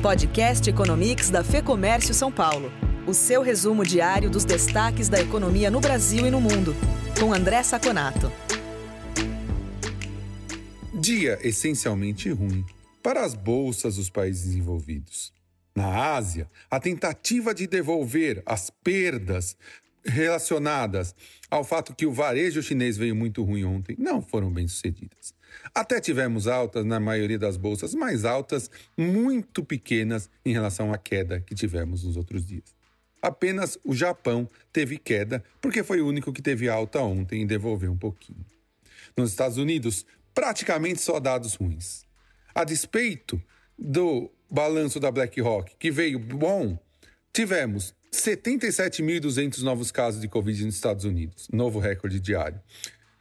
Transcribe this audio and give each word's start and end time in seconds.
Podcast 0.00 0.70
Economics 0.70 1.28
da 1.28 1.44
Fê 1.44 1.60
Comércio 1.60 2.14
São 2.14 2.32
Paulo. 2.32 2.72
O 3.06 3.12
seu 3.12 3.42
resumo 3.42 3.84
diário 3.84 4.30
dos 4.30 4.46
destaques 4.46 5.10
da 5.10 5.20
economia 5.20 5.70
no 5.70 5.78
Brasil 5.78 6.26
e 6.26 6.30
no 6.30 6.40
mundo. 6.40 6.74
Com 7.18 7.34
André 7.34 7.62
Saconato. 7.62 8.32
Dia 10.94 11.38
essencialmente 11.42 12.30
ruim 12.30 12.64
para 13.02 13.22
as 13.22 13.34
bolsas 13.34 13.96
dos 13.96 14.08
países 14.08 14.46
desenvolvidos. 14.46 15.34
Na 15.76 16.14
Ásia, 16.14 16.50
a 16.70 16.80
tentativa 16.80 17.54
de 17.54 17.66
devolver 17.66 18.42
as 18.46 18.70
perdas 18.70 19.54
relacionadas 20.04 21.14
ao 21.50 21.64
fato 21.64 21.94
que 21.94 22.06
o 22.06 22.12
varejo 22.12 22.62
chinês 22.62 22.96
veio 22.96 23.14
muito 23.14 23.42
ruim 23.42 23.64
ontem 23.64 23.96
não 23.98 24.22
foram 24.22 24.50
bem 24.50 24.66
sucedidas. 24.66 25.34
Até 25.74 26.00
tivemos 26.00 26.46
altas 26.46 26.84
na 26.84 27.00
maioria 27.00 27.38
das 27.38 27.56
bolsas, 27.56 27.94
mas 27.94 28.24
altas 28.24 28.70
muito 28.96 29.64
pequenas 29.64 30.30
em 30.44 30.52
relação 30.52 30.92
à 30.92 30.98
queda 30.98 31.40
que 31.40 31.54
tivemos 31.54 32.04
nos 32.04 32.16
outros 32.16 32.46
dias. 32.46 32.74
Apenas 33.20 33.78
o 33.84 33.94
Japão 33.94 34.48
teve 34.72 34.96
queda, 34.96 35.44
porque 35.60 35.82
foi 35.82 36.00
o 36.00 36.06
único 36.06 36.32
que 36.32 36.40
teve 36.40 36.68
alta 36.68 37.00
ontem 37.00 37.42
e 37.42 37.46
devolveu 37.46 37.92
um 37.92 37.98
pouquinho. 37.98 38.44
Nos 39.16 39.30
Estados 39.30 39.58
Unidos, 39.58 40.06
praticamente 40.34 41.02
só 41.02 41.20
dados 41.20 41.54
ruins. 41.54 42.04
A 42.54 42.64
despeito 42.64 43.40
do 43.78 44.30
balanço 44.50 44.98
da 44.98 45.10
BlackRock, 45.10 45.76
que 45.78 45.90
veio 45.90 46.18
bom, 46.18 46.78
tivemos 47.32 47.94
77.200 48.12 49.62
novos 49.62 49.90
casos 49.90 50.20
de 50.20 50.28
Covid 50.28 50.64
nos 50.64 50.74
Estados 50.74 51.04
Unidos, 51.04 51.48
novo 51.52 51.78
recorde 51.78 52.18
diário. 52.18 52.60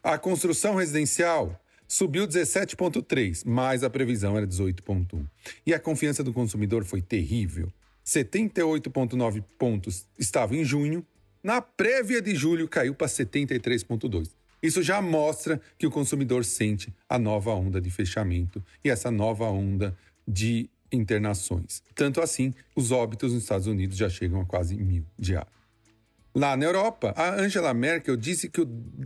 A 0.03 0.17
construção 0.17 0.75
residencial 0.75 1.59
subiu 1.87 2.27
17,3, 2.27 3.43
mas 3.45 3.83
a 3.83 3.89
previsão 3.89 4.37
era 4.37 4.47
18,1. 4.47 5.25
E 5.65 5.73
a 5.73 5.79
confiança 5.79 6.23
do 6.23 6.33
consumidor 6.33 6.83
foi 6.85 7.01
terrível. 7.01 7.71
78,9 8.05 9.43
pontos 9.57 10.07
estava 10.17 10.55
em 10.55 10.63
junho, 10.63 11.05
na 11.43 11.61
prévia 11.61 12.21
de 12.21 12.35
julho 12.35 12.67
caiu 12.67 12.95
para 12.95 13.07
73,2. 13.07 14.29
Isso 14.61 14.83
já 14.83 15.01
mostra 15.01 15.61
que 15.77 15.87
o 15.87 15.91
consumidor 15.91 16.43
sente 16.43 16.93
a 17.07 17.17
nova 17.17 17.51
onda 17.51 17.79
de 17.79 17.89
fechamento 17.89 18.63
e 18.83 18.89
essa 18.89 19.09
nova 19.09 19.45
onda 19.45 19.97
de 20.27 20.69
internações. 20.91 21.81
Tanto 21.95 22.21
assim, 22.21 22.53
os 22.75 22.91
óbitos 22.91 23.33
nos 23.33 23.43
Estados 23.43 23.67
Unidos 23.67 23.97
já 23.97 24.09
chegam 24.09 24.41
a 24.41 24.45
quase 24.45 24.75
mil 24.75 25.05
diários. 25.17 25.59
Lá 26.33 26.55
na 26.55 26.65
Europa, 26.65 27.13
a 27.17 27.33
Angela 27.35 27.73
Merkel 27.73 28.15
disse 28.15 28.49
que 28.49 28.61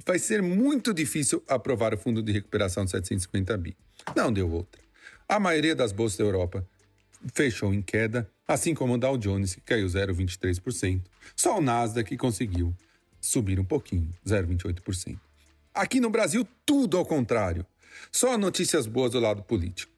vai 0.05 0.19
ser 0.19 0.41
muito 0.41 0.93
difícil 0.93 1.41
aprovar 1.47 1.93
o 1.93 1.97
fundo 1.97 2.21
de 2.21 2.31
recuperação 2.31 2.83
de 2.83 2.91
750 2.91 3.57
bi. 3.57 3.77
Não 4.15 4.31
deu 4.31 4.51
outra. 4.51 4.81
A 5.27 5.39
maioria 5.39 5.75
das 5.75 5.91
bolsas 5.91 6.17
da 6.17 6.25
Europa 6.25 6.67
fechou 7.33 7.73
em 7.73 7.81
queda, 7.81 8.29
assim 8.45 8.75
como 8.75 8.93
o 8.93 8.97
Dow 8.97 9.17
Jones, 9.17 9.55
que 9.55 9.61
caiu 9.61 9.87
0,23%. 9.87 11.01
Só 11.35 11.57
o 11.57 11.61
Nasdaq 11.61 12.09
que 12.09 12.17
conseguiu 12.17 12.75
subir 13.21 13.59
um 13.59 13.65
pouquinho, 13.65 14.09
0,28%. 14.27 15.17
Aqui 15.73 16.01
no 16.01 16.09
Brasil, 16.09 16.45
tudo 16.65 16.97
ao 16.97 17.05
contrário. 17.05 17.65
Só 18.11 18.37
notícias 18.37 18.85
boas 18.85 19.11
do 19.11 19.19
lado 19.19 19.41
político 19.43 19.92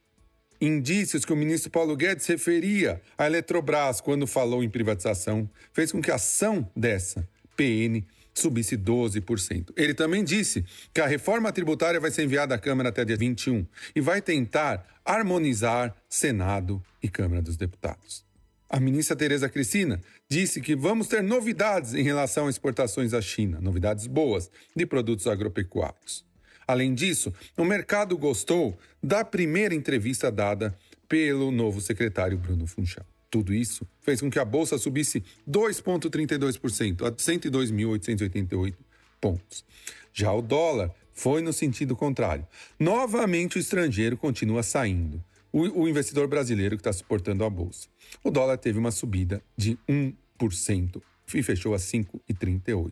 indícios 0.59 1.25
que 1.25 1.33
o 1.33 1.35
ministro 1.35 1.69
Paulo 1.69 1.95
Guedes 1.95 2.25
referia 2.27 3.01
à 3.17 3.25
Eletrobras 3.25 4.01
quando 4.01 4.25
falou 4.25 4.63
em 4.63 4.69
privatização 4.69 5.49
fez 5.73 5.91
com 5.91 6.01
que 6.01 6.11
a 6.11 6.15
ação 6.15 6.69
dessa 6.75 7.27
PN 7.55 8.03
subisse 8.33 8.77
12%. 8.77 9.71
Ele 9.77 9.93
também 9.93 10.23
disse 10.23 10.65
que 10.93 11.01
a 11.01 11.07
reforma 11.07 11.51
tributária 11.51 11.99
vai 11.99 12.11
ser 12.11 12.23
enviada 12.23 12.53
à 12.53 12.57
Câmara 12.57 12.89
até 12.89 13.05
dia 13.05 13.15
21 13.15 13.65
e 13.95 14.01
vai 14.01 14.21
tentar 14.21 14.85
harmonizar 15.05 15.95
Senado 16.09 16.83
e 17.01 17.07
Câmara 17.07 17.41
dos 17.41 17.55
Deputados. 17.55 18.25
A 18.67 18.79
ministra 18.79 19.15
Tereza 19.15 19.47
Cristina 19.47 20.01
disse 20.29 20.59
que 20.59 20.75
vamos 20.75 21.07
ter 21.07 21.23
novidades 21.23 21.93
em 21.93 22.03
relação 22.03 22.47
às 22.47 22.55
exportações 22.55 23.13
à 23.13 23.21
China, 23.21 23.61
novidades 23.61 24.07
boas 24.07 24.49
de 24.75 24.85
produtos 24.85 25.27
agropecuários. 25.27 26.25
Além 26.67 26.93
disso, 26.93 27.33
o 27.57 27.63
mercado 27.63 28.17
gostou 28.17 28.77
da 29.01 29.23
primeira 29.23 29.75
entrevista 29.75 30.31
dada 30.31 30.77
pelo 31.07 31.51
novo 31.51 31.79
secretário 31.79 32.37
Bruno 32.37 32.65
Funchal. 32.65 33.05
Tudo 33.29 33.53
isso 33.53 33.87
fez 34.01 34.21
com 34.21 34.29
que 34.29 34.39
a 34.39 34.45
bolsa 34.45 34.77
subisse 34.77 35.23
2,32% 35.47 37.05
a 37.05 37.11
102.888 37.11 38.73
pontos. 39.19 39.65
Já 40.13 40.31
o 40.31 40.41
dólar 40.41 40.91
foi 41.13 41.41
no 41.41 41.53
sentido 41.53 41.95
contrário. 41.95 42.47
Novamente 42.79 43.57
o 43.57 43.59
estrangeiro 43.59 44.17
continua 44.17 44.63
saindo. 44.63 45.23
O, 45.51 45.83
o 45.83 45.87
investidor 45.87 46.27
brasileiro 46.27 46.75
que 46.75 46.81
está 46.81 46.91
suportando 46.91 47.43
a 47.43 47.49
bolsa. 47.49 47.87
O 48.23 48.29
dólar 48.31 48.57
teve 48.57 48.77
uma 48.77 48.91
subida 48.91 49.41
de 49.57 49.77
1% 49.89 51.01
e 51.33 51.41
fechou 51.41 51.73
a 51.73 51.77
5,38, 51.77 52.91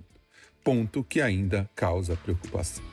ponto 0.63 1.03
que 1.03 1.21
ainda 1.21 1.69
causa 1.75 2.15
preocupação. 2.15 2.83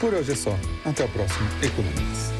Por 0.00 0.12
hoje 0.12 0.32
é 0.32 0.36
só. 0.36 0.54
Até 0.84 1.04
o 1.04 1.08
próximo 1.08 1.48
Economics. 1.62 2.35